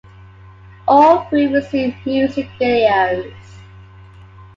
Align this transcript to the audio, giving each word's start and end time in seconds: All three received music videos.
All 0.87 1.25
three 1.29 1.45
received 1.45 2.03
music 2.07 2.49
videos. 2.59 3.35